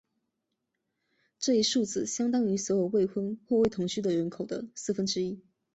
[1.37, 5.43] 这一数字相当于所有未婚或未同居的人口的四分之一。